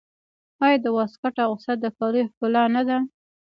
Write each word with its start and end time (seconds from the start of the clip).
آیا 0.65 0.77
د 0.83 0.87
واسکټ 0.97 1.35
اغوستل 1.45 1.75
د 1.81 1.85
کالیو 1.97 2.29
ښکلا 2.31 2.63
نه 2.75 2.81
ده؟ 2.87 2.97